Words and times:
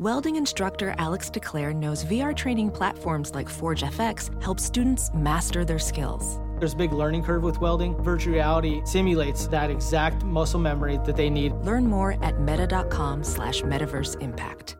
Welding 0.00 0.34
instructor 0.34 0.92
Alex 0.98 1.30
DeClaire 1.30 1.72
knows 1.72 2.04
VR 2.06 2.34
training 2.34 2.72
platforms 2.72 3.32
like 3.32 3.48
Forge 3.48 3.84
FX 3.84 4.42
help 4.42 4.58
students 4.58 5.08
master 5.14 5.64
their 5.64 5.78
skills. 5.78 6.40
There's 6.58 6.72
a 6.72 6.76
big 6.76 6.92
learning 6.92 7.22
curve 7.22 7.44
with 7.44 7.60
welding. 7.60 7.94
Virtual 8.02 8.34
reality 8.34 8.82
simulates 8.84 9.46
that 9.46 9.70
exact 9.70 10.24
muscle 10.24 10.58
memory 10.58 10.98
that 11.04 11.14
they 11.14 11.30
need. 11.30 11.52
Learn 11.62 11.86
more 11.86 12.16
at 12.24 12.40
meta.com 12.40 13.22
slash 13.22 13.62
metaverse 13.62 14.20
impact. 14.20 14.76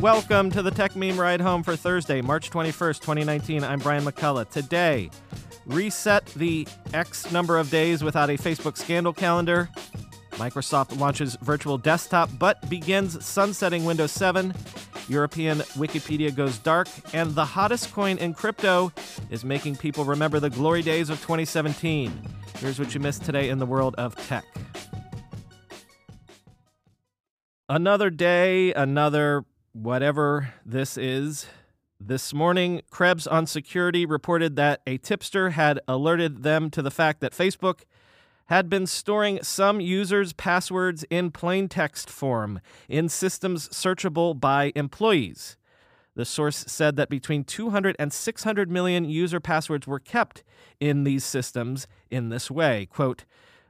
Welcome 0.00 0.50
to 0.52 0.62
the 0.62 0.70
Techmeme 0.70 1.18
Ride 1.18 1.42
Home 1.42 1.62
for 1.62 1.76
Thursday, 1.76 2.22
March 2.22 2.50
21st, 2.50 3.00
2019. 3.00 3.62
I'm 3.62 3.80
Brian 3.80 4.04
McCullough. 4.04 4.48
Today, 4.48 5.10
reset 5.68 6.26
the 6.34 6.66
X 6.92 7.30
number 7.30 7.58
of 7.58 7.70
days 7.70 8.02
without 8.02 8.30
a 8.30 8.34
Facebook 8.34 8.76
scandal 8.76 9.12
calendar. 9.12 9.68
Microsoft 10.32 10.98
launches 10.98 11.36
virtual 11.42 11.78
desktop 11.78 12.30
but 12.38 12.68
begins 12.68 13.24
sunsetting 13.24 13.84
Windows 13.84 14.12
7. 14.12 14.54
European 15.08 15.58
Wikipedia 15.76 16.34
goes 16.34 16.58
dark, 16.58 16.88
and 17.12 17.34
the 17.34 17.44
hottest 17.44 17.92
coin 17.92 18.18
in 18.18 18.34
crypto 18.34 18.92
is 19.30 19.44
making 19.44 19.76
people 19.76 20.04
remember 20.04 20.38
the 20.38 20.50
glory 20.50 20.82
days 20.82 21.10
of 21.10 21.18
2017. 21.20 22.12
Here's 22.58 22.78
what 22.78 22.94
you 22.94 23.00
missed 23.00 23.24
today 23.24 23.48
in 23.48 23.58
the 23.58 23.66
world 23.66 23.94
of 23.96 24.14
tech. 24.26 24.44
Another 27.68 28.10
day, 28.10 28.72
another 28.72 29.44
whatever 29.72 30.52
this 30.64 30.96
is. 30.96 31.46
This 32.00 32.32
morning, 32.32 32.82
Krebs 32.90 33.26
on 33.26 33.46
Security 33.46 34.06
reported 34.06 34.54
that 34.54 34.82
a 34.86 34.98
tipster 34.98 35.50
had 35.50 35.80
alerted 35.88 36.44
them 36.44 36.70
to 36.70 36.80
the 36.80 36.92
fact 36.92 37.20
that 37.20 37.32
Facebook 37.32 37.80
had 38.46 38.70
been 38.70 38.86
storing 38.86 39.42
some 39.42 39.80
users' 39.80 40.32
passwords 40.32 41.04
in 41.10 41.32
plain 41.32 41.68
text 41.68 42.08
form 42.08 42.60
in 42.88 43.08
systems 43.08 43.68
searchable 43.70 44.38
by 44.38 44.72
employees. 44.76 45.56
The 46.14 46.24
source 46.24 46.64
said 46.68 46.94
that 46.94 47.08
between 47.08 47.42
200 47.42 47.96
and 47.98 48.12
600 48.12 48.70
million 48.70 49.04
user 49.04 49.40
passwords 49.40 49.88
were 49.88 49.98
kept 49.98 50.44
in 50.78 51.02
these 51.02 51.24
systems 51.24 51.88
in 52.12 52.28
this 52.28 52.48
way. 52.48 52.86
Quote, 52.86 53.24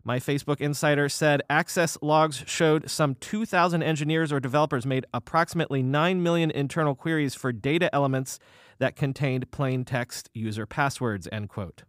my 0.04 0.18
Facebook 0.18 0.60
insider 0.60 1.08
said 1.08 1.42
access 1.50 1.98
logs 2.00 2.44
showed 2.46 2.90
some 2.90 3.14
2,000 3.16 3.82
engineers 3.82 4.32
or 4.32 4.40
developers 4.40 4.86
made 4.86 5.06
approximately 5.12 5.82
9 5.82 6.22
million 6.22 6.50
internal 6.50 6.94
queries 6.94 7.34
for 7.34 7.52
data 7.52 7.94
elements 7.94 8.38
that 8.78 8.96
contained 8.96 9.50
plain 9.50 9.84
text 9.84 10.30
user 10.32 10.66
passwords, 10.66 11.28
end 11.32 11.48
quote. 11.48 11.82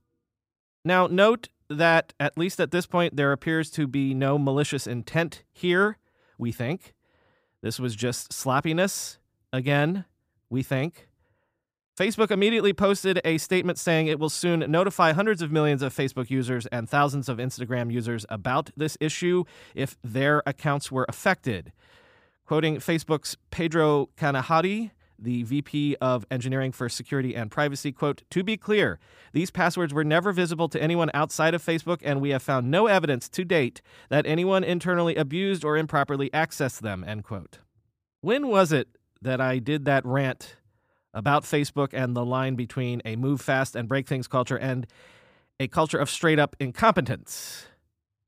Now, 0.83 1.07
note 1.07 1.49
that, 1.69 2.13
at 2.19 2.37
least 2.37 2.59
at 2.59 2.71
this 2.71 2.87
point, 2.87 3.15
there 3.15 3.31
appears 3.31 3.69
to 3.71 3.87
be 3.87 4.13
no 4.13 4.37
malicious 4.37 4.87
intent 4.87 5.43
here, 5.51 5.97
we 6.37 6.51
think. 6.51 6.93
This 7.61 7.79
was 7.79 7.95
just 7.95 8.33
sloppiness, 8.33 9.19
again, 9.53 10.05
we 10.49 10.63
think. 10.63 11.08
Facebook 11.99 12.31
immediately 12.31 12.71
posted 12.71 13.19
a 13.25 13.37
statement 13.37 13.77
saying 13.77 14.07
it 14.07 14.19
will 14.19 14.29
soon 14.29 14.61
notify 14.71 15.11
hundreds 15.11 15.41
of 15.41 15.51
millions 15.51 15.81
of 15.81 15.93
Facebook 15.93 16.29
users 16.29 16.65
and 16.67 16.89
thousands 16.89 17.27
of 17.27 17.39
Instagram 17.39 17.91
users 17.91 18.25
about 18.29 18.69
this 18.77 18.97
issue 19.01 19.43
if 19.75 19.97
their 20.01 20.41
accounts 20.45 20.89
were 20.89 21.05
affected. 21.09 21.73
Quoting 22.45 22.77
Facebook's 22.77 23.35
Pedro 23.51 24.07
Canahuati, 24.15 24.91
the 25.19 25.43
VP 25.43 25.97
of 25.99 26.25
Engineering 26.31 26.71
for 26.71 26.87
Security 26.87 27.35
and 27.35 27.51
Privacy, 27.51 27.91
quote, 27.91 28.23
To 28.29 28.45
be 28.45 28.55
clear, 28.55 28.97
these 29.33 29.51
passwords 29.51 29.93
were 29.93 30.05
never 30.05 30.31
visible 30.31 30.69
to 30.69 30.81
anyone 30.81 31.11
outside 31.13 31.53
of 31.53 31.61
Facebook, 31.61 31.99
and 32.01 32.21
we 32.21 32.29
have 32.29 32.41
found 32.41 32.71
no 32.71 32.87
evidence 32.87 33.27
to 33.27 33.43
date 33.43 33.81
that 34.07 34.25
anyone 34.25 34.63
internally 34.63 35.17
abused 35.17 35.65
or 35.65 35.75
improperly 35.75 36.29
accessed 36.29 36.79
them, 36.79 37.03
end 37.05 37.25
quote. 37.25 37.59
When 38.21 38.47
was 38.47 38.71
it 38.71 38.87
that 39.21 39.41
I 39.41 39.59
did 39.59 39.83
that 39.83 40.05
rant 40.05 40.55
about 41.13 41.43
Facebook 41.43 41.89
and 41.93 42.15
the 42.15 42.25
line 42.25 42.55
between 42.55 43.01
a 43.05 43.15
move 43.15 43.41
fast 43.41 43.75
and 43.75 43.87
break 43.87 44.07
things 44.07 44.27
culture 44.27 44.57
and 44.57 44.87
a 45.59 45.67
culture 45.67 45.97
of 45.97 46.09
straight 46.09 46.39
up 46.39 46.55
incompetence. 46.59 47.65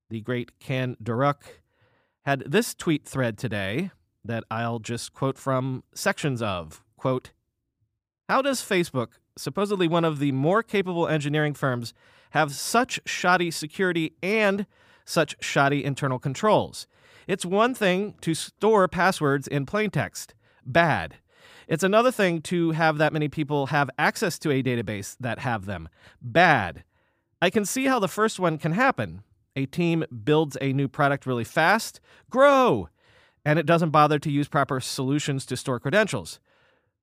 The 0.10 0.22
great 0.22 0.60
Ken 0.60 0.98
Durock 1.02 1.44
had 2.26 2.44
this 2.46 2.74
tweet 2.74 3.06
thread 3.06 3.38
today 3.38 3.92
that 4.24 4.44
I'll 4.52 4.80
just 4.80 5.14
quote 5.14 5.38
from 5.38 5.84
sections 5.94 6.42
of. 6.42 6.84
Quote, 6.98 7.32
How 8.30 8.42
does 8.42 8.62
Facebook, 8.62 9.14
supposedly 9.38 9.88
one 9.88 10.06
of 10.06 10.20
the 10.20 10.32
more 10.32 10.62
capable 10.62 11.08
engineering 11.08 11.54
firms, 11.54 11.94
have 12.32 12.54
such 12.54 13.00
shoddy 13.06 13.52
security 13.52 14.14
and 14.22 14.66
such 15.06 15.36
shoddy 15.40 15.84
internal 15.84 16.20
controls? 16.20 16.88
It's 17.28 17.46
one 17.46 17.74
thing 17.74 18.16
to 18.22 18.34
store 18.34 18.88
passwords 18.88 19.48
in 19.48 19.66
plain 19.66 19.90
text. 19.90 20.34
Bad. 20.66 21.18
It's 21.72 21.86
another 21.86 22.12
thing 22.12 22.42
to 22.42 22.72
have 22.72 22.98
that 22.98 23.14
many 23.14 23.30
people 23.30 23.68
have 23.68 23.90
access 23.98 24.38
to 24.40 24.52
a 24.52 24.62
database 24.62 25.16
that 25.22 25.40
have 25.40 25.66
them. 25.66 25.88
Bad. 26.22 26.84
I 27.42 27.50
can 27.50 27.64
see 27.64 27.86
how 27.86 27.98
the 27.98 28.10
first 28.10 28.42
one 28.42 28.58
can 28.58 28.74
happen. 28.74 29.24
A 29.56 29.68
team 29.68 30.04
builds 30.26 30.58
a 30.60 30.74
new 30.74 30.90
product 30.90 31.26
really 31.26 31.46
fast, 31.46 32.02
grow, 32.30 32.90
and 33.46 33.58
it 33.58 33.66
doesn't 33.66 33.92
bother 33.92 34.20
to 34.20 34.30
use 34.30 34.50
proper 34.50 34.82
solutions 34.82 35.46
to 35.46 35.56
store 35.56 35.80
credentials. 35.80 36.42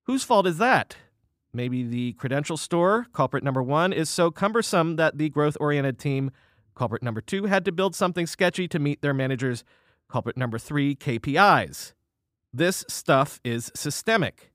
Whose 0.03 0.23
fault 0.23 0.47
is 0.47 0.59
that? 0.59 0.99
Maybe 1.51 1.83
the 1.83 2.13
credential 2.13 2.59
store, 2.59 3.07
culprit 3.15 3.43
number 3.43 3.63
one, 3.63 3.95
is 3.95 4.11
so 4.11 4.31
cumbersome 4.31 4.97
that 4.97 5.17
the 5.17 5.31
growth 5.31 5.57
oriented 5.59 5.99
team, 5.99 6.31
culprit 6.75 7.03
number 7.03 7.23
two, 7.23 7.47
had 7.47 7.65
to 7.65 7.73
build 7.73 7.95
something 7.95 8.27
sketchy 8.27 8.69
to 8.69 8.79
meet 8.79 9.01
their 9.01 9.15
manager's, 9.15 9.65
culprit 10.11 10.37
number 10.37 10.59
three, 10.59 10.95
KPIs. 10.95 11.95
This 12.53 12.85
stuff 12.87 13.41
is 13.43 13.73
systemic. 13.75 14.53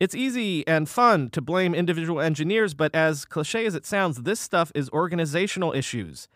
It's 0.00 0.14
easy 0.14 0.66
and 0.66 0.88
fun 0.88 1.30
to 1.30 1.40
blame 1.40 1.72
individual 1.72 2.20
engineers, 2.20 2.74
but 2.74 2.92
as 2.94 3.24
cliche 3.24 3.64
as 3.64 3.76
it 3.76 3.86
sounds, 3.86 4.22
this 4.22 4.40
stuff 4.40 4.72
is 4.74 4.90
organizational 4.90 5.72
issues. 5.72 6.26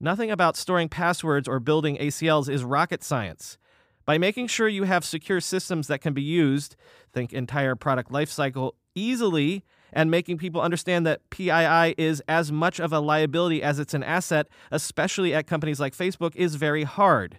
Nothing 0.00 0.32
about 0.32 0.56
storing 0.56 0.88
passwords 0.88 1.46
or 1.46 1.60
building 1.60 1.96
ACLs 1.98 2.48
is 2.48 2.64
rocket 2.64 3.04
science. 3.04 3.56
By 4.04 4.18
making 4.18 4.48
sure 4.48 4.66
you 4.66 4.82
have 4.82 5.04
secure 5.04 5.40
systems 5.40 5.86
that 5.86 6.00
can 6.00 6.12
be 6.12 6.22
used, 6.22 6.74
think 7.12 7.32
entire 7.32 7.76
product 7.76 8.10
lifecycle, 8.10 8.72
easily, 8.96 9.64
and 9.92 10.10
making 10.10 10.38
people 10.38 10.60
understand 10.60 11.06
that 11.06 11.30
PII 11.30 11.94
is 11.96 12.20
as 12.26 12.50
much 12.50 12.80
of 12.80 12.92
a 12.92 12.98
liability 12.98 13.62
as 13.62 13.78
it's 13.78 13.94
an 13.94 14.02
asset, 14.02 14.48
especially 14.72 15.32
at 15.32 15.46
companies 15.46 15.78
like 15.78 15.96
Facebook, 15.96 16.34
is 16.34 16.56
very 16.56 16.82
hard. 16.82 17.38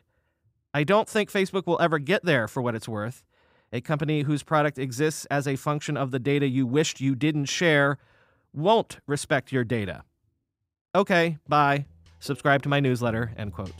I 0.73 0.85
don't 0.85 1.09
think 1.09 1.29
Facebook 1.29 1.67
will 1.67 1.81
ever 1.81 1.99
get 1.99 2.23
there 2.23 2.47
for 2.47 2.61
what 2.61 2.75
it's 2.75 2.87
worth. 2.87 3.23
A 3.73 3.81
company 3.81 4.21
whose 4.21 4.43
product 4.43 4.77
exists 4.77 5.25
as 5.31 5.47
a 5.47 5.55
function 5.55 5.97
of 5.97 6.11
the 6.11 6.19
data 6.19 6.47
you 6.47 6.65
wished 6.65 7.01
you 7.01 7.15
didn't 7.15 7.45
share 7.45 7.97
won't 8.53 8.99
respect 9.07 9.51
your 9.51 9.63
data. 9.63 10.03
Okay, 10.95 11.37
bye. 11.47 11.85
Subscribe 12.19 12.63
to 12.63 12.69
my 12.69 12.79
newsletter, 12.79 13.33
end 13.37 13.53
quote. 13.53 13.73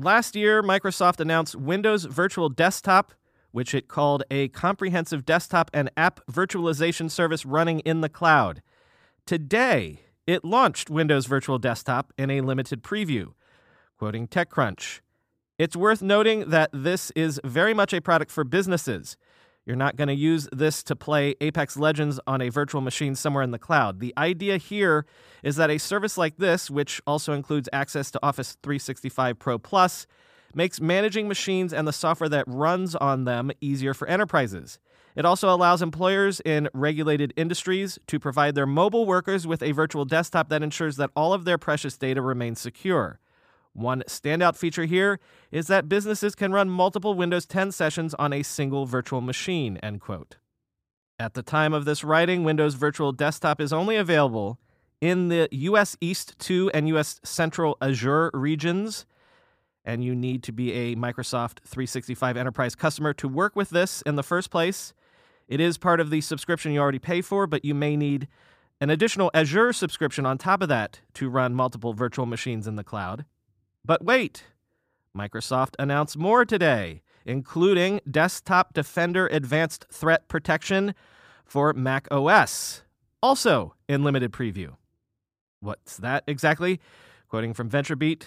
Last 0.00 0.36
year, 0.36 0.62
Microsoft 0.62 1.18
announced 1.18 1.56
Windows 1.56 2.04
Virtual 2.04 2.48
Desktop, 2.48 3.12
which 3.50 3.74
it 3.74 3.88
called 3.88 4.22
a 4.30 4.48
comprehensive 4.48 5.26
desktop 5.26 5.70
and 5.74 5.90
app 5.96 6.20
virtualization 6.30 7.10
service 7.10 7.44
running 7.44 7.80
in 7.80 8.00
the 8.00 8.08
cloud. 8.08 8.62
Today, 9.26 10.02
it 10.26 10.44
launched 10.44 10.88
Windows 10.88 11.26
Virtual 11.26 11.58
Desktop 11.58 12.12
in 12.16 12.30
a 12.30 12.42
limited 12.42 12.82
preview. 12.82 13.32
Quoting 13.98 14.28
TechCrunch, 14.28 15.00
it's 15.58 15.74
worth 15.74 16.00
noting 16.00 16.50
that 16.50 16.70
this 16.72 17.10
is 17.12 17.40
very 17.44 17.74
much 17.74 17.92
a 17.92 18.00
product 18.00 18.30
for 18.30 18.44
businesses. 18.44 19.16
You're 19.66 19.76
not 19.76 19.96
going 19.96 20.08
to 20.08 20.14
use 20.14 20.48
this 20.50 20.82
to 20.84 20.96
play 20.96 21.34
Apex 21.42 21.76
Legends 21.76 22.18
on 22.26 22.40
a 22.40 22.48
virtual 22.48 22.80
machine 22.80 23.14
somewhere 23.14 23.42
in 23.42 23.50
the 23.50 23.58
cloud. 23.58 24.00
The 24.00 24.14
idea 24.16 24.56
here 24.56 25.04
is 25.42 25.56
that 25.56 25.68
a 25.68 25.78
service 25.78 26.16
like 26.16 26.38
this, 26.38 26.70
which 26.70 27.02
also 27.06 27.34
includes 27.34 27.68
access 27.72 28.10
to 28.12 28.20
Office 28.22 28.56
365 28.62 29.38
Pro 29.38 29.58
Plus, 29.58 30.06
makes 30.54 30.80
managing 30.80 31.28
machines 31.28 31.74
and 31.74 31.86
the 31.86 31.92
software 31.92 32.30
that 32.30 32.44
runs 32.46 32.94
on 32.94 33.24
them 33.24 33.50
easier 33.60 33.92
for 33.92 34.08
enterprises. 34.08 34.78
It 35.14 35.26
also 35.26 35.52
allows 35.52 35.82
employers 35.82 36.40
in 36.44 36.68
regulated 36.72 37.34
industries 37.36 37.98
to 38.06 38.18
provide 38.20 38.54
their 38.54 38.66
mobile 38.66 39.04
workers 39.04 39.46
with 39.46 39.62
a 39.62 39.72
virtual 39.72 40.04
desktop 40.04 40.48
that 40.48 40.62
ensures 40.62 40.96
that 40.96 41.10
all 41.16 41.34
of 41.34 41.44
their 41.44 41.58
precious 41.58 41.98
data 41.98 42.22
remains 42.22 42.60
secure. 42.60 43.18
One 43.78 44.02
standout 44.08 44.56
feature 44.56 44.86
here 44.86 45.20
is 45.52 45.68
that 45.68 45.88
businesses 45.88 46.34
can 46.34 46.52
run 46.52 46.68
multiple 46.68 47.14
Windows 47.14 47.46
10 47.46 47.70
sessions 47.70 48.12
on 48.14 48.32
a 48.32 48.42
single 48.42 48.86
virtual 48.86 49.20
machine, 49.20 49.76
end 49.78 50.00
quote. 50.00 50.36
At 51.16 51.34
the 51.34 51.44
time 51.44 51.72
of 51.72 51.84
this 51.84 52.02
writing, 52.02 52.42
Windows 52.42 52.74
Virtual 52.74 53.12
Desktop 53.12 53.60
is 53.60 53.72
only 53.72 53.94
available 53.94 54.58
in 55.00 55.28
the 55.28 55.48
US 55.52 55.96
East 56.00 56.36
2 56.40 56.72
and 56.74 56.88
US 56.88 57.20
Central 57.22 57.76
Azure 57.80 58.32
regions, 58.34 59.06
and 59.84 60.02
you 60.02 60.12
need 60.12 60.42
to 60.42 60.52
be 60.52 60.72
a 60.72 60.96
Microsoft 60.96 61.60
365 61.60 62.36
Enterprise 62.36 62.74
customer 62.74 63.12
to 63.14 63.28
work 63.28 63.54
with 63.54 63.70
this 63.70 64.02
in 64.02 64.16
the 64.16 64.24
first 64.24 64.50
place. 64.50 64.92
It 65.46 65.60
is 65.60 65.78
part 65.78 66.00
of 66.00 66.10
the 66.10 66.20
subscription 66.20 66.72
you 66.72 66.80
already 66.80 66.98
pay 66.98 67.20
for, 67.20 67.46
but 67.46 67.64
you 67.64 67.76
may 67.76 67.96
need 67.96 68.26
an 68.80 68.90
additional 68.90 69.30
Azure 69.34 69.72
subscription 69.72 70.26
on 70.26 70.36
top 70.36 70.62
of 70.62 70.68
that 70.68 71.00
to 71.14 71.30
run 71.30 71.54
multiple 71.54 71.92
virtual 71.92 72.26
machines 72.26 72.66
in 72.66 72.74
the 72.74 72.82
cloud. 72.82 73.24
But 73.88 74.04
wait, 74.04 74.44
Microsoft 75.16 75.74
announced 75.78 76.18
more 76.18 76.44
today, 76.44 77.00
including 77.24 78.02
Desktop 78.08 78.74
Defender 78.74 79.28
Advanced 79.28 79.86
Threat 79.90 80.28
Protection 80.28 80.94
for 81.46 81.72
Mac 81.72 82.06
OS, 82.10 82.82
also 83.22 83.74
in 83.88 84.04
limited 84.04 84.30
preview. 84.30 84.76
What's 85.60 85.96
that 85.96 86.22
exactly? 86.26 86.80
Quoting 87.30 87.54
from 87.54 87.70
VentureBeat 87.70 88.24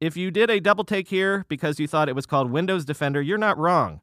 If 0.00 0.16
you 0.16 0.30
did 0.30 0.50
a 0.50 0.60
double 0.60 0.84
take 0.84 1.08
here 1.08 1.46
because 1.48 1.80
you 1.80 1.88
thought 1.88 2.08
it 2.08 2.14
was 2.14 2.24
called 2.24 2.52
Windows 2.52 2.84
Defender, 2.84 3.20
you're 3.20 3.36
not 3.36 3.58
wrong. 3.58 4.02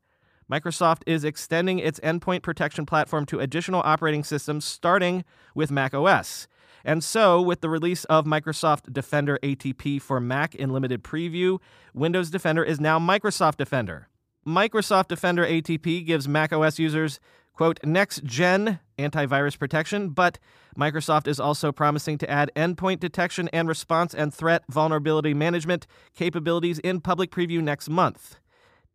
Microsoft 0.49 1.03
is 1.05 1.23
extending 1.23 1.79
its 1.79 1.99
endpoint 1.99 2.41
protection 2.41 2.85
platform 2.85 3.25
to 3.27 3.39
additional 3.39 3.81
operating 3.85 4.23
systems, 4.23 4.65
starting 4.65 5.23
with 5.53 5.69
Mac 5.69 5.93
OS. 5.93 6.47
And 6.83 7.03
so, 7.03 7.41
with 7.41 7.61
the 7.61 7.69
release 7.69 8.05
of 8.05 8.25
Microsoft 8.25 8.91
Defender 8.91 9.37
ATP 9.43 10.01
for 10.01 10.19
Mac 10.19 10.55
in 10.55 10.71
limited 10.71 11.03
preview, 11.03 11.59
Windows 11.93 12.29
Defender 12.29 12.63
is 12.63 12.79
now 12.79 12.97
Microsoft 12.97 13.57
Defender. 13.57 14.07
Microsoft 14.47 15.09
Defender 15.09 15.45
ATP 15.45 16.05
gives 16.05 16.27
Mac 16.27 16.53
OS 16.53 16.79
users, 16.79 17.19
quote, 17.53 17.79
next 17.83 18.23
gen 18.23 18.79
antivirus 18.97 19.59
protection, 19.59 20.09
but 20.09 20.39
Microsoft 20.77 21.27
is 21.27 21.39
also 21.39 21.71
promising 21.71 22.17
to 22.17 22.29
add 22.29 22.49
endpoint 22.55 22.99
detection 22.99 23.49
and 23.49 23.67
response 23.67 24.15
and 24.15 24.33
threat 24.33 24.63
vulnerability 24.69 25.33
management 25.33 25.85
capabilities 26.15 26.79
in 26.79 27.01
public 27.01 27.29
preview 27.29 27.61
next 27.61 27.89
month. 27.89 28.39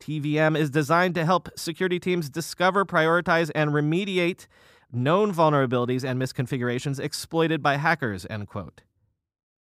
TVM 0.01 0.59
is 0.59 0.71
designed 0.71 1.15
to 1.15 1.25
help 1.25 1.49
security 1.57 1.99
teams 1.99 2.29
discover, 2.29 2.85
prioritize, 2.85 3.51
and 3.55 3.71
remediate 3.71 4.47
known 4.93 5.33
vulnerabilities 5.33 6.05
and 6.05 6.21
misconfigurations 6.21 7.01
exploited 7.01 7.63
by 7.63 7.77
hackers, 7.77 8.27
end 8.31 8.49
quote. 8.49 8.83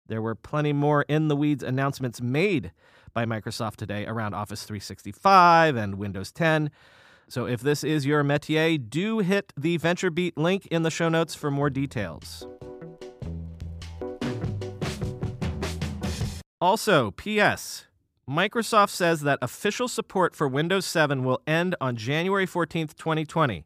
There 0.07 0.21
were 0.21 0.35
plenty 0.35 0.73
more 0.73 1.03
in 1.03 1.29
the 1.29 1.35
weeds 1.35 1.63
announcements 1.63 2.21
made 2.21 2.71
by 3.13 3.25
Microsoft 3.25 3.77
today 3.77 4.05
around 4.05 4.35
Office 4.35 4.63
365 4.63 5.75
and 5.75 5.95
Windows 5.95 6.31
10. 6.31 6.69
So 7.27 7.47
if 7.47 7.61
this 7.61 7.83
is 7.83 8.05
your 8.05 8.23
métier, 8.23 8.77
do 8.87 9.19
hit 9.19 9.51
the 9.57 9.79
VentureBeat 9.79 10.33
link 10.35 10.67
in 10.67 10.83
the 10.83 10.91
show 10.91 11.09
notes 11.09 11.33
for 11.33 11.49
more 11.49 11.71
details. 11.71 12.45
Also, 16.61 17.11
P.S. 17.11 17.85
Microsoft 18.29 18.89
says 18.89 19.21
that 19.21 19.37
official 19.43 19.87
support 19.87 20.35
for 20.35 20.47
Windows 20.47 20.85
7 20.87 21.23
will 21.23 21.41
end 21.45 21.75
on 21.79 21.95
January 21.95 22.47
14th, 22.47 22.95
2020, 22.95 23.65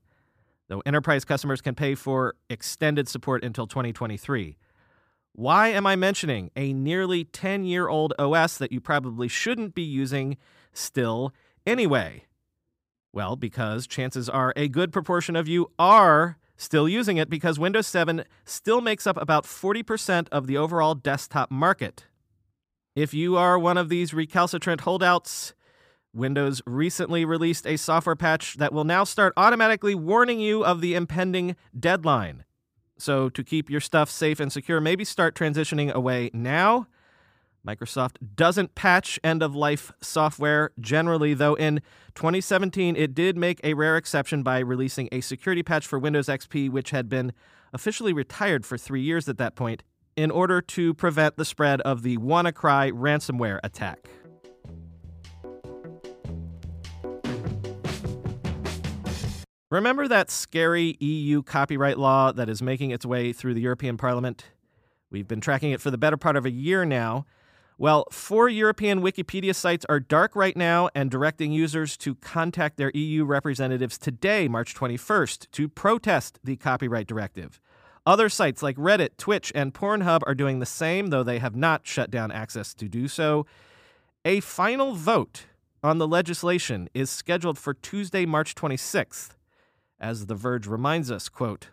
though 0.68 0.82
enterprise 0.86 1.24
customers 1.24 1.62
can 1.62 1.76
pay 1.76 1.96
for 1.96 2.36
extended 2.50 3.08
support 3.08 3.42
until 3.42 3.66
2023. 3.66 4.58
Why 5.32 5.70
am 5.70 5.88
I 5.88 5.96
mentioning 5.96 6.52
a 6.58 6.74
nearly 6.74 7.24
10 7.24 7.64
year 7.64 7.88
old 7.88 8.14
OS 8.20 8.58
that 8.58 8.74
you 8.74 8.82
probably 8.82 9.30
shouldn't 9.30 9.76
be 9.76 9.82
using 9.82 10.36
still 10.74 11.34
anyway? 11.66 12.26
Well, 13.14 13.38
because 13.38 13.88
chances 13.88 14.28
are 14.28 14.52
a 14.58 14.68
good 14.68 14.92
proportion 14.92 15.38
of 15.38 15.48
you 15.48 15.72
are 15.80 16.38
still 16.58 16.90
using 16.90 17.16
it 17.16 17.30
because 17.30 17.58
Windows 17.58 17.88
7 17.88 18.26
still 18.44 18.82
makes 18.82 19.08
up 19.08 19.16
about 19.16 19.46
40% 19.46 20.28
of 20.34 20.48
the 20.48 20.58
overall 20.58 20.96
desktop 20.96 21.50
market. 21.50 22.08
If 23.00 23.14
you 23.14 23.38
are 23.38 23.58
one 23.58 23.78
of 23.78 23.88
these 23.88 24.14
recalcitrant 24.14 24.82
holdouts, 24.82 25.54
Windows 26.14 26.62
recently 26.66 27.24
released 27.24 27.66
a 27.66 27.78
software 27.78 28.18
patch 28.18 28.56
that 28.58 28.74
will 28.74 28.84
now 28.84 29.06
start 29.06 29.32
automatically 29.38 29.96
warning 29.96 30.42
you 30.42 30.66
of 30.66 30.82
the 30.82 30.96
impending 30.96 31.56
deadline. 31.80 32.44
So, 32.98 33.30
to 33.30 33.42
keep 33.42 33.70
your 33.70 33.80
stuff 33.80 34.10
safe 34.10 34.42
and 34.42 34.52
secure, 34.52 34.82
maybe 34.82 35.06
start 35.06 35.34
transitioning 35.34 35.94
away 35.94 36.30
now. 36.34 36.88
Microsoft 37.66 38.18
doesn't 38.36 38.76
patch 38.76 39.18
end 39.24 39.42
of 39.42 39.56
life 39.56 39.94
software 40.02 40.72
generally, 40.78 41.34
though 41.34 41.54
in 41.54 41.80
2017 42.16 42.98
it 42.98 43.16
did 43.16 43.38
make 43.38 43.62
a 43.64 43.76
rare 43.76 43.96
exception 43.96 44.44
by 44.44 44.60
releasing 44.60 45.08
a 45.14 45.22
security 45.22 45.64
patch 45.64 45.88
for 45.88 45.98
Windows 45.98 46.28
XP, 46.28 46.70
which 46.70 46.90
had 46.90 47.08
been 47.08 47.32
officially 47.72 48.12
retired 48.12 48.66
for 48.66 48.78
three 48.78 49.02
years 49.02 49.30
at 49.30 49.38
that 49.38 49.56
point 49.56 49.84
in 50.20 50.32
order 50.32 50.60
to 50.60 50.94
prevent 50.94 51.38
the 51.38 51.46
spread 51.46 51.80
of 51.82 52.04
the 52.04 52.18
WannaCry 52.18 52.92
ransomware 52.92 53.58
attack. 53.64 54.10
Remember 59.72 60.10
that 60.10 60.30
scary 60.30 60.98
EU 61.00 61.42
copyright 61.42 61.98
law 61.98 62.34
that 62.34 62.50
is 62.50 62.62
making 62.62 62.92
its 62.92 63.06
way 63.06 63.32
through 63.32 63.54
the 63.54 63.62
European 63.62 63.96
Parliament? 63.96 64.48
We've 65.10 65.28
been 65.28 65.40
tracking 65.40 65.72
it 65.72 65.80
for 65.80 65.90
the 65.90 65.98
better 65.98 66.18
part 66.18 66.36
of 66.36 66.46
a 66.46 66.52
year 66.52 66.84
now. 66.84 67.26
Well, 67.78 68.04
four 68.12 68.50
European 68.50 69.00
Wikipedia 69.00 69.56
sites 69.56 69.86
are 69.88 70.02
dark 70.02 70.36
right 70.36 70.58
now 70.58 70.90
and 70.94 71.10
directing 71.10 71.54
users 71.54 71.96
to 71.96 72.16
contact 72.16 72.76
their 72.76 72.92
EU 72.94 73.24
representatives 73.24 73.98
today, 73.98 74.50
March 74.50 74.76
21st, 74.76 75.50
to 75.52 75.70
protest 75.70 76.42
the 76.44 76.58
copyright 76.58 77.08
directive. 77.08 77.62
Other 78.10 78.28
sites 78.28 78.64
like 78.64 78.76
Reddit, 78.78 79.18
Twitch, 79.20 79.52
and 79.54 79.72
Pornhub 79.72 80.22
are 80.26 80.34
doing 80.34 80.58
the 80.58 80.66
same, 80.66 81.12
though 81.12 81.22
they 81.22 81.38
have 81.38 81.56
not 81.56 81.86
shut 81.86 82.10
down 82.10 82.32
access 82.32 82.74
to 82.74 82.90
do 82.90 83.08
so. 83.08 83.46
A 84.26 84.40
final 84.40 84.96
vote 84.96 85.46
on 85.84 86.00
the 86.00 86.08
legislation 86.08 86.90
is 86.96 87.12
scheduled 87.12 87.60
for 87.60 87.76
Tuesday, 87.76 88.26
March 88.26 88.56
26th. 88.56 89.36
As 90.00 90.26
The 90.26 90.34
Verge 90.34 90.66
reminds 90.66 91.12
us, 91.12 91.30
quote, 91.30 91.70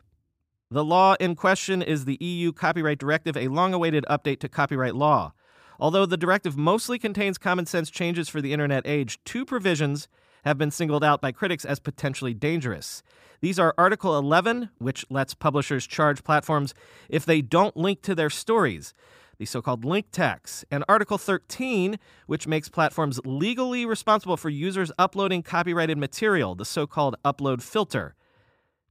the 0.71 0.85
law 0.85 1.15
in 1.19 1.37
question 1.37 1.81
is 1.81 2.05
the 2.05 2.19
EU 2.21 2.53
Copyright 2.53 2.99
Directive, 2.99 3.39
a 3.39 3.49
long 3.49 3.73
awaited 3.73 4.05
update 4.11 4.41
to 4.41 4.49
copyright 4.51 4.95
law. 4.95 5.33
Although 5.81 6.05
the 6.05 6.19
directive 6.19 6.55
mostly 6.55 6.99
contains 6.99 7.39
common 7.39 7.65
sense 7.65 7.89
changes 7.89 8.29
for 8.29 8.43
the 8.43 8.53
internet 8.53 8.87
age, 8.87 9.19
two 9.25 9.47
provisions 9.47 10.07
have 10.47 10.57
been 10.57 10.71
singled 10.71 11.03
out 11.03 11.21
by 11.21 11.33
critics 11.33 11.65
as 11.65 11.81
potentially 11.81 12.33
dangerous. 12.33 13.03
These 13.41 13.59
are 13.59 13.75
Article 13.77 14.17
11, 14.17 14.71
which 14.79 15.05
lets 15.11 15.35
publishers 15.35 15.87
charge 15.87 16.23
platforms 16.23 16.73
if 17.09 17.27
they 17.27 17.43
don't 17.43 17.77
link 17.77 18.01
to 18.03 18.15
their 18.15 18.31
stories, 18.31 18.95
the 19.39 19.45
so 19.45 19.61
called 19.61 19.85
link 19.85 20.07
tax, 20.13 20.65
and 20.71 20.85
Article 20.89 21.19
13, 21.19 21.99
which 22.27 22.47
makes 22.47 22.69
platforms 22.69 23.21
legally 23.25 23.85
responsible 23.85 24.37
for 24.37 24.49
users 24.49 24.93
uploading 24.99 25.43
copyrighted 25.43 25.99
material, 25.99 26.55
the 26.55 26.65
so 26.65 26.87
called 26.87 27.17
upload 27.25 27.61
filter. 27.61 28.15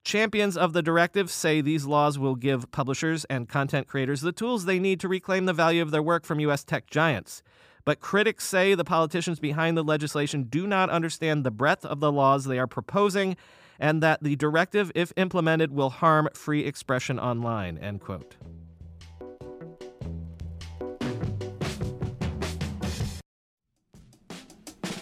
Champions 0.03 0.55
of 0.55 0.73
the 0.73 0.83
directive 0.83 1.31
say 1.31 1.61
these 1.61 1.85
laws 1.85 2.19
will 2.19 2.35
give 2.35 2.69
publishers 2.69 3.25
and 3.25 3.49
content 3.49 3.87
creators 3.87 4.21
the 4.21 4.31
tools 4.31 4.65
they 4.65 4.77
need 4.77 4.99
to 4.99 5.07
reclaim 5.07 5.45
the 5.45 5.53
value 5.53 5.81
of 5.81 5.89
their 5.89 6.03
work 6.03 6.25
from 6.25 6.39
U.S. 6.41 6.63
tech 6.63 6.87
giants. 6.91 7.41
But 7.85 7.99
critics 7.99 8.45
say 8.45 8.73
the 8.73 8.83
politicians 8.83 9.39
behind 9.39 9.77
the 9.77 9.83
legislation 9.83 10.43
do 10.43 10.65
not 10.65 10.89
understand 10.89 11.43
the 11.43 11.51
breadth 11.51 11.85
of 11.85 11.99
the 11.99 12.11
laws 12.11 12.45
they 12.45 12.59
are 12.59 12.67
proposing 12.67 13.37
and 13.79 14.01
that 14.01 14.23
the 14.23 14.35
directive, 14.35 14.91
if 14.95 15.13
implemented, 15.15 15.71
will 15.71 15.89
harm 15.89 16.29
free 16.33 16.65
expression 16.65 17.19
online. 17.19 17.77
End 17.77 18.01
quote. 18.01 18.35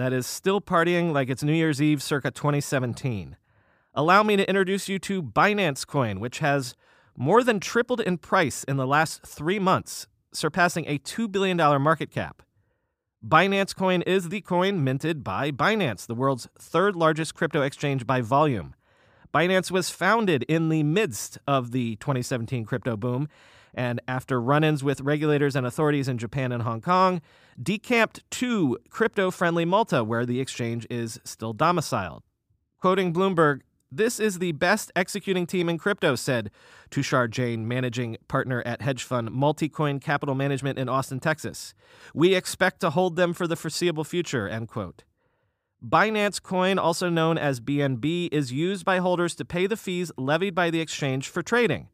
that 0.00 0.12
is 0.12 0.26
still 0.26 0.60
partying 0.60 1.12
like 1.12 1.28
it's 1.28 1.42
New 1.42 1.52
Year's 1.52 1.82
Eve 1.82 2.02
circa 2.02 2.30
2017. 2.30 3.36
Allow 3.94 4.22
me 4.22 4.36
to 4.36 4.48
introduce 4.48 4.88
you 4.88 4.98
to 5.00 5.22
Binance 5.22 5.86
Coin, 5.86 6.20
which 6.20 6.38
has 6.38 6.74
more 7.16 7.42
than 7.42 7.60
tripled 7.60 8.00
in 8.00 8.16
price 8.16 8.64
in 8.64 8.78
the 8.78 8.86
last 8.86 9.22
three 9.26 9.58
months, 9.58 10.06
surpassing 10.32 10.86
a 10.86 10.98
$2 10.98 11.30
billion 11.30 11.56
market 11.82 12.10
cap. 12.10 12.42
Binance 13.26 13.76
Coin 13.76 14.00
is 14.02 14.30
the 14.30 14.40
coin 14.40 14.82
minted 14.82 15.22
by 15.22 15.50
Binance, 15.50 16.06
the 16.06 16.14
world's 16.14 16.48
third 16.58 16.96
largest 16.96 17.34
crypto 17.34 17.60
exchange 17.60 18.06
by 18.06 18.22
volume. 18.22 18.74
Binance 19.34 19.70
was 19.70 19.90
founded 19.90 20.44
in 20.44 20.70
the 20.70 20.82
midst 20.82 21.36
of 21.46 21.72
the 21.72 21.96
2017 21.96 22.64
crypto 22.64 22.96
boom 22.96 23.28
and 23.74 24.00
after 24.08 24.40
run 24.40 24.64
ins 24.64 24.82
with 24.82 25.00
regulators 25.00 25.56
and 25.56 25.66
authorities 25.66 26.08
in 26.08 26.18
Japan 26.18 26.52
and 26.52 26.62
Hong 26.62 26.80
Kong, 26.80 27.20
decamped 27.60 28.28
to 28.30 28.78
crypto 28.88 29.30
friendly 29.30 29.64
Malta, 29.64 30.04
where 30.04 30.26
the 30.26 30.40
exchange 30.40 30.86
is 30.90 31.20
still 31.24 31.52
domiciled. 31.52 32.22
Quoting 32.78 33.12
Bloomberg, 33.12 33.60
this 33.92 34.20
is 34.20 34.38
the 34.38 34.52
best 34.52 34.92
executing 34.94 35.46
team 35.46 35.68
in 35.68 35.76
crypto, 35.76 36.14
said 36.14 36.50
Tushar 36.90 37.28
Jain, 37.28 37.66
managing 37.66 38.16
partner 38.28 38.62
at 38.64 38.82
hedge 38.82 39.02
fund 39.02 39.30
Multicoin 39.30 40.00
Capital 40.00 40.36
Management 40.36 40.78
in 40.78 40.88
Austin, 40.88 41.18
Texas. 41.18 41.74
We 42.14 42.34
expect 42.36 42.80
to 42.80 42.90
hold 42.90 43.16
them 43.16 43.32
for 43.32 43.48
the 43.48 43.56
foreseeable 43.56 44.04
future, 44.04 44.48
end 44.48 44.68
quote. 44.68 45.02
Binance 45.84 46.40
Coin, 46.40 46.78
also 46.78 47.08
known 47.08 47.36
as 47.36 47.58
BNB, 47.58 48.28
is 48.30 48.52
used 48.52 48.84
by 48.84 48.98
holders 48.98 49.34
to 49.36 49.44
pay 49.44 49.66
the 49.66 49.76
fees 49.76 50.12
levied 50.16 50.54
by 50.54 50.70
the 50.70 50.80
exchange 50.80 51.28
for 51.28 51.42
trading. 51.42 51.88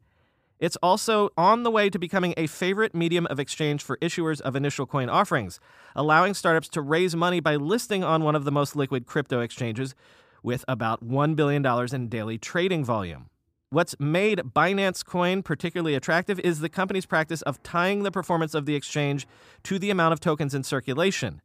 It's 0.59 0.77
also 0.77 1.29
on 1.37 1.61
the 1.61 1.69
way 1.69 1.89
to 1.89 1.99
becoming 1.99 2.33
a 2.35 2.47
favorite 2.47 2.95
medium 2.95 3.27
of 3.27 3.39
exchange 3.39 3.83
for 3.83 3.97
issuers 3.97 4.41
of 4.41 4.55
initial 4.55 4.87
coin 4.87 5.07
offerings, 5.07 5.59
allowing 5.95 6.33
startups 6.33 6.67
to 6.69 6.81
raise 6.81 7.15
money 7.15 7.39
by 7.39 7.55
listing 7.55 8.03
on 8.03 8.23
one 8.23 8.35
of 8.35 8.43
the 8.43 8.51
most 8.51 8.75
liquid 8.75 9.05
crypto 9.05 9.41
exchanges 9.41 9.93
with 10.41 10.65
about 10.67 11.07
$1 11.07 11.35
billion 11.35 11.65
in 11.93 12.09
daily 12.09 12.37
trading 12.39 12.83
volume. 12.83 13.29
What's 13.69 13.99
made 13.99 14.39
Binance 14.39 15.05
Coin 15.05 15.43
particularly 15.43 15.93
attractive 15.93 16.39
is 16.39 16.59
the 16.59 16.69
company's 16.69 17.05
practice 17.05 17.41
of 17.43 17.61
tying 17.63 18.03
the 18.03 18.11
performance 18.11 18.55
of 18.55 18.65
the 18.65 18.75
exchange 18.75 19.27
to 19.63 19.77
the 19.77 19.89
amount 19.89 20.13
of 20.13 20.19
tokens 20.19 20.55
in 20.55 20.63
circulation. 20.63 21.41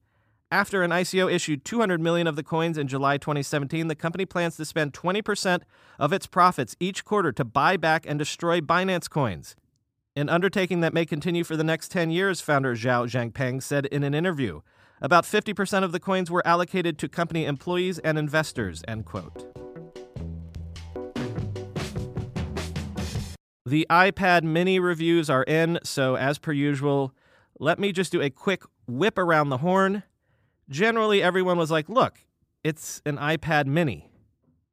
After 0.53 0.83
an 0.83 0.91
ICO 0.91 1.33
issued 1.33 1.65
200 1.65 1.99
million 1.99 2.27
of 2.27 2.37
the 2.37 2.43
coins 2.43 2.77
in 2.77 2.87
July 2.87 3.17
2017, 3.17 3.89
the 3.89 3.95
company 3.95 4.27
plans 4.27 4.55
to 4.59 4.67
spend 4.67 4.93
20% 4.93 5.63
of 5.99 6.13
its 6.13 6.27
profits 6.27 6.77
each 6.79 7.07
quarter 7.07 7.33
to 7.33 7.43
buy 7.43 7.79
back 7.79 8.05
and 8.07 8.19
destroy 8.19 8.61
Binance 8.61 9.09
coins. 9.09 9.57
An 10.15 10.29
undertaking 10.29 10.81
that 10.81 10.93
may 10.93 11.07
continue 11.07 11.43
for 11.43 11.57
the 11.57 11.65
next 11.65 11.91
10 11.91 12.11
years, 12.11 12.43
founder 12.43 12.77
Zhao 12.77 13.09
Changpeng 13.09 13.63
said 13.63 13.87
in 13.87 14.03
an 14.03 14.13
interview. 14.13 14.61
About 15.01 15.25
50% 15.25 15.85
of 15.85 15.93
the 15.93 15.99
coins 15.99 16.31
were 16.31 16.47
allocated 16.47 16.99
to 16.99 17.09
company 17.09 17.47
employees 17.47 17.99
and 18.01 18.19
investors, 18.19 18.83
end 18.87 19.07
quote. 19.07 19.47
The 23.65 23.87
iPad 23.89 24.43
mini 24.43 24.79
reviews 24.79 25.31
are 25.31 25.45
in, 25.45 25.79
so 25.83 26.17
as 26.17 26.39
per 26.39 26.53
usual, 26.53 27.15
let 27.59 27.79
me 27.79 27.91
just 27.91 28.13
do 28.13 28.21
a 28.21 28.29
quick 28.29 28.65
whip 28.87 29.17
around 29.17 29.49
the 29.49 29.57
horn 29.57 30.03
generally 30.73 31.23
everyone 31.23 31.59
was 31.59 31.71
like, 31.71 31.89
look, 31.89 32.19
it's 32.65 33.01
an 33.07 33.19
iPad 33.19 33.67
mini. 33.67 34.11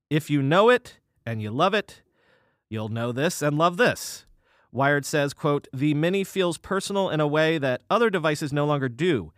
If 0.09 0.29
you 0.29 0.41
know 0.41 0.69
it 0.69 0.99
and 1.25 1.41
you 1.41 1.51
love 1.51 1.73
it, 1.73 2.01
you'll 2.69 2.89
know 2.89 3.11
this 3.11 3.41
and 3.41 3.57
love 3.57 3.77
this. 3.77 4.25
Wired 4.71 5.05
says, 5.05 5.33
quote, 5.33 5.67
the 5.73 5.93
mini 5.93 6.23
feels 6.23 6.57
personal 6.57 7.09
in 7.09 7.19
a 7.19 7.27
way 7.27 7.57
that 7.57 7.81
other 7.89 8.09
devices 8.09 8.53
no 8.53 8.65
longer 8.65 8.87
do, 8.87 9.33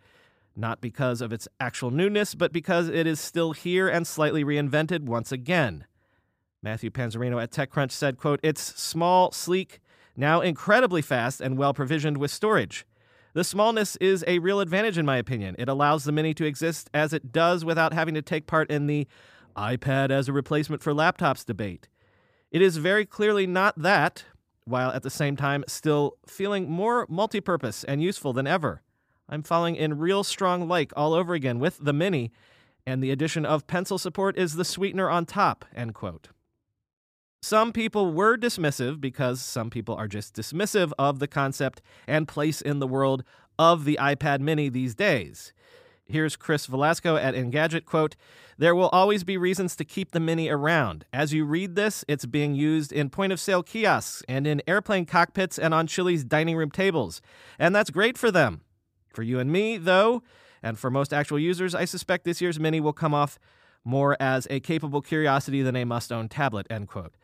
not 0.54 0.80
because 0.80 1.20
of 1.20 1.32
its 1.32 1.48
actual 1.58 1.90
newness, 1.90 2.34
but 2.34 2.52
because 2.52 2.88
it 2.88 3.06
is 3.06 3.18
still 3.18 3.52
here 3.52 3.88
and 3.88 4.06
slightly 4.06 4.44
reinvented 4.44 5.04
once 5.04 5.32
again. 5.32 5.86
Matthew 6.62 6.90
Panzarino 6.90 7.42
at 7.42 7.50
TechCrunch 7.50 7.90
said, 7.90 8.18
quote, 8.18 8.40
it's 8.42 8.62
small, 8.80 9.32
sleek, 9.32 9.80
now 10.16 10.42
incredibly 10.42 11.02
fast 11.02 11.40
and 11.40 11.56
well 11.56 11.74
provisioned 11.74 12.18
with 12.18 12.30
storage. 12.30 12.86
The 13.34 13.44
smallness 13.44 13.96
is 13.96 14.22
a 14.26 14.40
real 14.40 14.60
advantage, 14.60 14.98
in 14.98 15.06
my 15.06 15.16
opinion. 15.16 15.56
It 15.58 15.68
allows 15.68 16.04
the 16.04 16.12
Mini 16.12 16.34
to 16.34 16.44
exist 16.44 16.90
as 16.92 17.14
it 17.14 17.32
does 17.32 17.64
without 17.64 17.94
having 17.94 18.14
to 18.14 18.22
take 18.22 18.46
part 18.46 18.70
in 18.70 18.86
the 18.86 19.06
iPad 19.56 20.10
as 20.10 20.28
a 20.28 20.32
replacement 20.34 20.82
for 20.82 20.92
laptops 20.92 21.44
debate. 21.44 21.88
It 22.50 22.60
is 22.60 22.76
very 22.76 23.06
clearly 23.06 23.46
not 23.46 23.80
that, 23.80 24.24
while 24.64 24.90
at 24.90 25.02
the 25.02 25.10
same 25.10 25.36
time 25.36 25.64
still 25.66 26.18
feeling 26.26 26.70
more 26.70 27.06
multi 27.08 27.40
purpose 27.40 27.84
and 27.84 28.02
useful 28.02 28.34
than 28.34 28.46
ever. 28.46 28.82
I'm 29.30 29.42
falling 29.42 29.76
in 29.76 29.98
real 29.98 30.24
strong 30.24 30.68
like 30.68 30.92
all 30.94 31.14
over 31.14 31.32
again 31.32 31.58
with 31.58 31.78
the 31.80 31.94
Mini, 31.94 32.32
and 32.86 33.02
the 33.02 33.10
addition 33.10 33.46
of 33.46 33.66
pencil 33.66 33.96
support 33.96 34.36
is 34.36 34.56
the 34.56 34.64
sweetener 34.64 35.08
on 35.08 35.24
top, 35.24 35.64
end 35.74 35.94
quote. 35.94 36.28
Some 37.44 37.72
people 37.72 38.12
were 38.12 38.36
dismissive 38.36 39.00
because 39.00 39.42
some 39.42 39.68
people 39.68 39.96
are 39.96 40.06
just 40.06 40.32
dismissive 40.36 40.92
of 40.96 41.18
the 41.18 41.26
concept 41.26 41.82
and 42.06 42.28
place 42.28 42.60
in 42.60 42.78
the 42.78 42.86
world 42.86 43.24
of 43.58 43.84
the 43.84 43.98
iPad 44.00 44.38
mini 44.38 44.68
these 44.68 44.94
days. 44.94 45.52
Here's 46.04 46.36
Chris 46.36 46.68
Velazco 46.68 47.20
at 47.20 47.34
Engadget 47.34 47.84
quote, 47.84 48.14
There 48.58 48.76
will 48.76 48.90
always 48.90 49.24
be 49.24 49.36
reasons 49.36 49.74
to 49.76 49.84
keep 49.84 50.12
the 50.12 50.20
Mini 50.20 50.48
around. 50.48 51.04
As 51.12 51.32
you 51.32 51.44
read 51.44 51.74
this, 51.74 52.04
it's 52.06 52.26
being 52.26 52.54
used 52.54 52.92
in 52.92 53.10
point 53.10 53.32
of 53.32 53.40
sale 53.40 53.64
kiosks 53.64 54.22
and 54.28 54.46
in 54.46 54.62
airplane 54.68 55.04
cockpits 55.04 55.58
and 55.58 55.74
on 55.74 55.88
Chili's 55.88 56.22
dining 56.22 56.56
room 56.56 56.70
tables. 56.70 57.20
And 57.58 57.74
that's 57.74 57.90
great 57.90 58.16
for 58.16 58.30
them. 58.30 58.60
For 59.12 59.22
you 59.22 59.40
and 59.40 59.50
me, 59.50 59.78
though, 59.78 60.22
and 60.62 60.78
for 60.78 60.90
most 60.90 61.12
actual 61.12 61.40
users, 61.40 61.74
I 61.74 61.86
suspect 61.86 62.24
this 62.24 62.40
year's 62.40 62.60
Mini 62.60 62.80
will 62.80 62.92
come 62.92 63.14
off 63.14 63.40
more 63.84 64.16
as 64.20 64.46
a 64.48 64.60
capable 64.60 65.02
curiosity 65.02 65.60
than 65.62 65.74
a 65.74 65.84
must 65.84 66.12
own 66.12 66.28
tablet, 66.28 66.68
end 66.70 66.86
quote. 66.86 67.14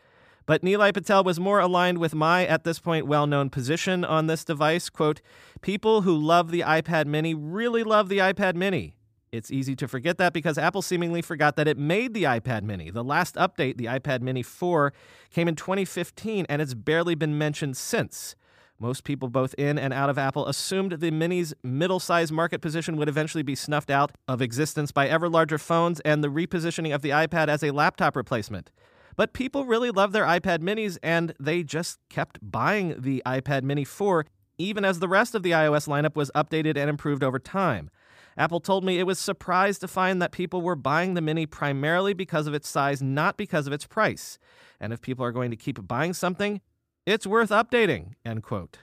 But 0.49 0.62
Nilay 0.62 0.95
Patel 0.95 1.25
was 1.25 1.38
more 1.38 1.61
aligned 1.61 1.99
with 1.99 2.14
my, 2.14 2.47
at 2.47 2.64
this 2.64 2.78
point, 2.78 3.07
well 3.07 3.26
known 3.26 3.50
position 3.50 4.02
on 4.02 4.28
this 4.28 4.47
device. 4.47 4.88
Quote, 4.88 5.21
people 5.61 6.00
who 6.00 6.17
love 6.17 6.50
the 6.50 6.61
iPad 6.61 7.05
mini 7.05 7.35
really 7.35 7.83
love 7.85 8.09
the 8.09 8.17
iPad 8.17 8.55
mini. 8.55 8.97
It's 9.31 9.50
easy 9.50 9.76
to 9.76 9.87
forget 9.87 10.17
that 10.17 10.33
because 10.33 10.57
Apple 10.57 10.81
seemingly 10.81 11.21
forgot 11.21 11.57
that 11.57 11.69
it 11.69 11.76
made 11.76 12.14
the 12.14 12.23
iPad 12.23 12.62
mini. 12.62 12.88
The 12.88 13.05
last 13.05 13.35
update, 13.35 13.76
the 13.76 13.85
iPad 13.85 14.23
mini 14.23 14.43
4, 14.43 14.95
came 15.31 15.49
in 15.49 15.55
2015 15.55 16.47
and 16.49 16.62
it's 16.62 16.73
barely 16.73 17.14
been 17.14 17.37
mentioned 17.37 17.76
since. 17.76 18.35
Most 18.78 19.05
people, 19.05 19.28
both 19.28 19.55
in 19.59 19.78
and 19.78 19.93
out 19.93 20.09
of 20.09 20.17
Apple, 20.17 20.47
assumed 20.47 20.93
the 20.93 21.11
Mini's 21.11 21.52
middle 21.62 22.00
sized 22.00 22.33
market 22.33 22.62
position 22.62 22.97
would 22.97 23.09
eventually 23.11 23.43
be 23.43 23.55
snuffed 23.55 23.90
out 23.90 24.12
of 24.26 24.40
existence 24.40 24.93
by 24.93 25.09
ever 25.09 25.28
larger 25.28 25.59
phones 25.59 26.00
and 26.00 26.25
the 26.25 26.28
repositioning 26.28 26.95
of 26.95 27.02
the 27.02 27.11
iPad 27.11 27.49
as 27.49 27.62
a 27.62 27.71
laptop 27.71 28.17
replacement. 28.17 28.71
But 29.18 29.32
people 29.32 29.64
really 29.64 29.90
love 29.90 30.12
their 30.12 30.25
iPad 30.25 30.60
minis 30.60 30.96
and 31.02 31.34
they 31.40 31.64
just 31.64 31.98
kept 32.08 32.38
buying 32.40 32.94
the 32.96 33.20
iPad 33.26 33.64
mini 33.64 33.84
4 33.84 34.25
even 34.58 34.84
as 34.84 35.00
the 35.00 35.08
rest 35.08 35.34
of 35.34 35.42
the 35.42 35.50
iOS 35.50 35.88
lineup 35.88 36.14
was 36.14 36.30
updated 36.37 36.76
and 36.76 36.88
improved 36.88 37.25
over 37.25 37.40
time. 37.40 37.90
Apple 38.37 38.60
told 38.60 38.84
me 38.84 39.00
it 39.00 39.06
was 39.06 39.18
surprised 39.18 39.80
to 39.80 39.88
find 39.88 40.22
that 40.22 40.30
people 40.30 40.62
were 40.62 40.76
buying 40.76 41.14
the 41.14 41.20
Mini 41.20 41.46
primarily 41.46 42.14
because 42.14 42.46
of 42.46 42.54
its 42.54 42.68
size, 42.68 43.02
not 43.02 43.37
because 43.37 43.66
of 43.66 43.72
its 43.72 43.84
price. 43.87 44.38
And 44.80 44.92
if 44.92 45.00
people 45.00 45.25
are 45.25 45.32
going 45.32 45.50
to 45.50 45.56
keep 45.56 45.84
buying 45.87 46.12
something, 46.12 46.60
it's 47.04 47.26
worth 47.26 47.50
updating, 47.50 48.14
end 48.25 48.44
quote. 48.44 48.78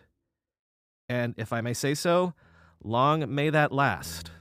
And 1.08 1.34
if 1.38 1.54
I 1.54 1.62
may 1.62 1.74
say 1.74 1.94
so, 1.94 2.34
long 2.84 3.34
may 3.34 3.50
that 3.50 3.72
last. 3.72 4.32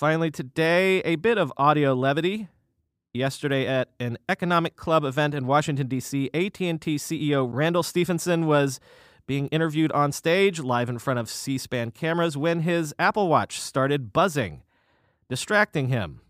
Finally, 0.00 0.30
today, 0.30 1.02
a 1.02 1.14
bit 1.16 1.36
of 1.36 1.52
audio 1.58 1.92
levity. 1.92 2.48
Yesterday, 3.12 3.66
at 3.66 3.90
an 4.00 4.16
economic 4.30 4.74
club 4.74 5.04
event 5.04 5.34
in 5.34 5.46
Washington 5.46 5.88
D.C., 5.88 6.30
AT&T 6.32 6.96
CEO 6.96 7.46
Randall 7.46 7.82
Stephenson 7.82 8.46
was 8.46 8.80
being 9.26 9.48
interviewed 9.48 9.92
on 9.92 10.10
stage 10.10 10.58
live 10.58 10.88
in 10.88 10.98
front 10.98 11.18
of 11.18 11.28
C-SPAN 11.28 11.90
cameras 11.90 12.34
when 12.34 12.60
his 12.60 12.94
Apple 12.98 13.28
Watch 13.28 13.60
started 13.60 14.10
buzzing, 14.10 14.62
distracting 15.28 15.88
him. 15.88 16.22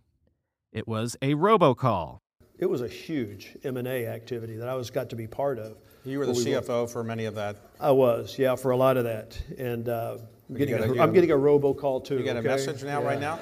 It 0.73 0.89
was 0.89 1.17
a 1.23 1.35
robocall. 1.35 2.19
It 2.59 2.69
was 2.69 2.83
a 2.83 2.89
huge 2.89 3.57
M&A 3.63 4.05
activity 4.09 4.57
that 4.57 4.69
I 4.69 4.75
was 4.75 4.91
got 4.91 5.11
to 5.11 5.17
be 5.17 5.29
part 5.29 5.61
of. 5.61 5.77
You 6.05 6.19
were 6.19 6.27
the 6.27 6.33
we 6.33 6.47
CFO 6.47 6.91
for 6.91 7.05
many 7.05 7.27
of 7.27 7.37
that. 7.37 7.57
I 7.79 7.93
was, 7.93 8.37
yeah, 8.37 8.57
for 8.57 8.73
a 8.73 8.77
lot 8.77 8.97
lot 8.97 8.97
of 8.97 9.05
that, 9.05 9.41
and 9.59 9.89
uh, 9.89 10.19
getting 10.59 10.77
get 10.77 10.81
a- 10.89 10.93
a, 10.93 10.95
you 10.95 11.01
I'm 11.01 11.13
get 11.13 11.25
a- 11.25 11.27
getting 11.27 11.31
a 11.33 11.37
robocall 11.37 12.05
too. 12.05 12.19
You 12.19 12.25
get 12.25 12.37
a 12.37 12.43
message 12.43 12.83
now, 12.85 13.03
right 13.03 13.21
now? 13.21 13.39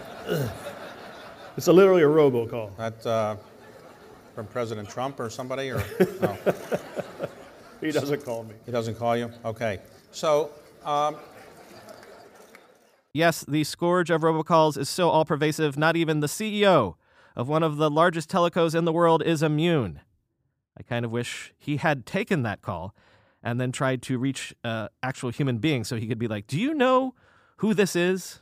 It's 1.57 1.67
a, 1.67 1.73
literally 1.73 2.03
a 2.03 2.07
robocall. 2.07 2.77
That 2.77 3.05
uh, 3.07 3.37
from 4.35 4.47
President 4.47 4.89
Trump 4.89 5.19
or 5.19 5.29
somebody, 5.31 5.71
or 5.71 5.83
no, 6.21 6.37
He 7.81 7.91
doesn't 7.93 8.25
call 8.25 8.45
me. 8.45 8.55
he 8.67 8.73
doesn't 8.73 8.97
call 8.97 9.17
you? 9.17 9.31
Okay. 9.45 9.81
So, 10.13 10.51
um, 10.85 11.17
Yes, 13.13 13.45
the 13.49 13.65
scourge 13.65 14.11
of 14.11 14.21
robocalls 14.21 14.77
is 14.79 14.89
so 14.89 15.09
all 15.09 15.25
pervasive, 15.25 15.77
not 15.77 15.97
even 15.97 16.21
the 16.21 16.27
CEO 16.27 16.95
of 17.35 17.49
one 17.49 17.63
of 17.63 17.77
the 17.77 17.91
largest 17.91 18.31
telecos 18.31 18.75
in 18.75 18.85
the 18.85 18.93
world 18.93 19.23
is 19.25 19.43
immune. 19.43 20.01
I 20.79 20.83
kind 20.83 21.05
of 21.05 21.11
wish 21.11 21.53
he 21.59 21.79
had 21.79 22.07
taken 22.07 22.43
that 22.43 22.63
call 22.63 22.95
and 23.43 23.61
then 23.61 23.73
tried 23.73 24.03
to 24.03 24.19
reach 24.19 24.55
an 24.65 24.89
actual 25.03 25.31
human 25.31 25.59
being 25.59 25.85
so 25.85 25.97
he 25.97 26.07
could 26.07 26.19
be 26.19 26.29
like, 26.29 26.47
Do 26.47 26.59
you 26.59 26.75
know 26.75 27.15
who 27.59 27.75
this 27.75 27.95
is? 27.97 28.41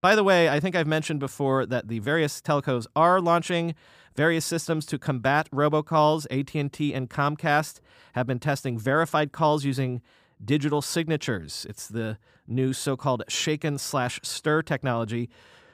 By 0.00 0.14
the 0.14 0.22
way, 0.22 0.48
I 0.48 0.60
think 0.60 0.76
I've 0.76 0.86
mentioned 0.86 1.18
before 1.18 1.66
that 1.66 1.88
the 1.88 1.98
various 1.98 2.40
telcos 2.40 2.86
are 2.94 3.20
launching 3.20 3.74
various 4.14 4.44
systems 4.44 4.86
to 4.86 4.98
combat 4.98 5.50
robocalls. 5.50 6.26
AT&T 6.30 6.94
and 6.94 7.10
Comcast 7.10 7.80
have 8.12 8.26
been 8.26 8.38
testing 8.38 8.78
verified 8.78 9.32
calls 9.32 9.64
using 9.64 10.00
digital 10.44 10.82
signatures. 10.82 11.66
It's 11.68 11.88
the 11.88 12.18
new 12.46 12.72
so-called 12.72 13.24
shaken 13.28 13.76
slash 13.78 14.20
stir 14.22 14.62
technology, 14.62 15.30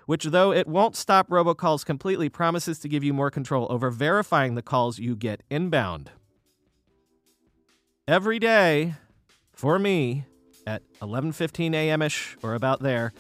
which 0.07 0.25
though 0.25 0.53
it 0.53 0.67
won't 0.67 0.97
stop 0.97 1.29
robocalls 1.29 1.85
completely, 1.85 2.31
promises 2.31 2.79
to 2.79 2.89
give 2.89 3.05
you 3.05 3.13
more 3.13 3.31
control 3.31 3.67
over 3.71 3.91
verifying 3.91 4.55
the 4.55 4.63
calls 4.63 4.99
you 4.99 5.17
get 5.17 5.43
inbound. 5.51 6.11
Every 8.07 8.39
day, 8.39 8.97
for 9.55 9.79
me, 9.79 10.27
at 10.67 10.83
11:15 11.01 11.73
a.m.ish 11.73 12.37
or 12.43 12.53
about 12.53 12.81
there, 12.81 13.15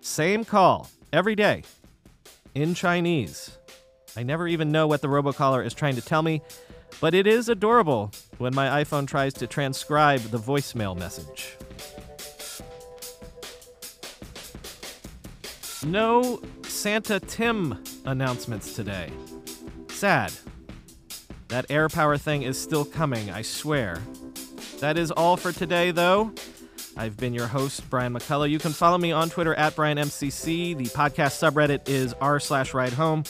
same 0.00 0.44
call 0.44 0.88
every 1.12 1.34
day 1.34 1.64
in 2.54 2.74
Chinese. 2.74 3.58
I 4.16 4.22
never 4.22 4.46
even 4.46 4.70
know 4.70 4.86
what 4.86 5.02
the 5.02 5.08
robocaller 5.08 5.66
is 5.66 5.74
trying 5.74 5.96
to 5.96 6.00
tell 6.00 6.22
me, 6.22 6.42
but 7.00 7.12
it 7.12 7.26
is 7.26 7.48
adorable 7.48 8.12
when 8.38 8.54
my 8.54 8.84
iPhone 8.84 9.04
tries 9.04 9.34
to 9.34 9.48
transcribe 9.48 10.20
the 10.20 10.38
voicemail 10.38 10.96
message. 10.96 11.56
No 15.84 16.40
Santa 16.62 17.18
Tim 17.18 17.82
announcements 18.04 18.74
today. 18.74 19.10
Sad. 19.88 20.32
That 21.50 21.66
AirPower 21.68 22.20
thing 22.20 22.42
is 22.42 22.56
still 22.60 22.84
coming, 22.84 23.28
I 23.28 23.42
swear. 23.42 24.00
That 24.78 24.96
is 24.96 25.10
all 25.10 25.36
for 25.36 25.50
today, 25.50 25.90
though. 25.90 26.32
I've 26.96 27.16
been 27.16 27.34
your 27.34 27.48
host, 27.48 27.90
Brian 27.90 28.14
McCullough. 28.14 28.48
You 28.48 28.60
can 28.60 28.70
follow 28.70 28.98
me 28.98 29.10
on 29.10 29.30
Twitter 29.30 29.56
at 29.56 29.74
BrianMCC. 29.74 30.76
The 30.76 30.84
podcast 30.84 31.40
subreddit 31.40 31.88
is 31.88 32.14
r 32.20 32.38
slash 32.38 32.72
ride 32.72 32.92
home. 32.92 33.24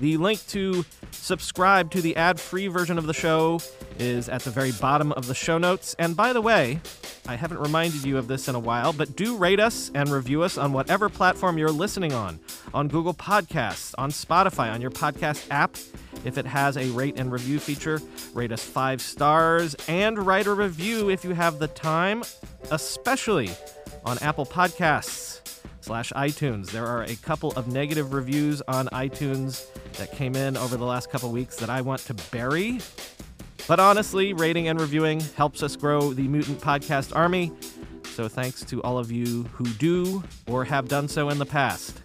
The 0.00 0.16
link 0.16 0.46
to 0.48 0.86
subscribe 1.10 1.90
to 1.90 2.00
the 2.00 2.16
ad-free 2.16 2.68
version 2.68 2.96
of 2.96 3.06
the 3.06 3.12
show 3.12 3.60
is 3.98 4.30
at 4.30 4.40
the 4.42 4.50
very 4.50 4.72
bottom 4.72 5.12
of 5.12 5.26
the 5.26 5.34
show 5.34 5.58
notes. 5.58 5.94
And 5.98 6.16
by 6.16 6.32
the 6.32 6.40
way, 6.40 6.80
I 7.28 7.34
haven't 7.34 7.58
reminded 7.58 8.04
you 8.04 8.18
of 8.18 8.28
this 8.28 8.48
in 8.48 8.54
a 8.54 8.58
while, 8.58 8.92
but 8.92 9.16
do 9.16 9.36
rate 9.36 9.58
us 9.58 9.90
and 9.94 10.08
review 10.08 10.42
us 10.42 10.56
on 10.56 10.72
whatever 10.72 11.08
platform 11.08 11.58
you're 11.58 11.70
listening 11.70 12.12
on. 12.12 12.38
On 12.72 12.86
Google 12.86 13.14
Podcasts, 13.14 13.94
on 13.98 14.10
Spotify, 14.10 14.72
on 14.72 14.80
your 14.80 14.92
podcast 14.92 15.46
app. 15.50 15.76
If 16.24 16.38
it 16.38 16.46
has 16.46 16.76
a 16.76 16.88
rate 16.90 17.18
and 17.18 17.32
review 17.32 17.58
feature, 17.58 18.00
rate 18.32 18.52
us 18.52 18.62
five 18.62 19.00
stars 19.00 19.74
and 19.88 20.24
write 20.24 20.46
a 20.46 20.54
review 20.54 21.10
if 21.10 21.24
you 21.24 21.32
have 21.32 21.58
the 21.58 21.68
time, 21.68 22.22
especially 22.70 23.50
on 24.04 24.18
Apple 24.18 24.46
Podcasts 24.46 25.40
slash 25.80 26.12
iTunes. 26.12 26.70
There 26.70 26.86
are 26.86 27.02
a 27.02 27.16
couple 27.16 27.52
of 27.52 27.68
negative 27.68 28.12
reviews 28.12 28.62
on 28.62 28.86
iTunes 28.88 29.66
that 29.94 30.12
came 30.12 30.36
in 30.36 30.56
over 30.56 30.76
the 30.76 30.84
last 30.84 31.10
couple 31.10 31.30
weeks 31.30 31.56
that 31.56 31.70
I 31.70 31.80
want 31.80 32.02
to 32.02 32.14
bury. 32.30 32.80
But 33.68 33.80
honestly, 33.80 34.32
rating 34.32 34.68
and 34.68 34.80
reviewing 34.80 35.20
helps 35.36 35.62
us 35.62 35.74
grow 35.74 36.12
the 36.12 36.28
Mutant 36.28 36.60
Podcast 36.60 37.14
Army. 37.14 37.52
So 38.04 38.28
thanks 38.28 38.64
to 38.66 38.82
all 38.82 38.96
of 38.96 39.10
you 39.10 39.42
who 39.52 39.64
do 39.64 40.22
or 40.46 40.64
have 40.64 40.88
done 40.88 41.08
so 41.08 41.28
in 41.28 41.38
the 41.38 41.46
past. 41.46 42.00